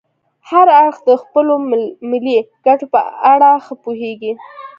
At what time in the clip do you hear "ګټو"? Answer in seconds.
2.65-2.85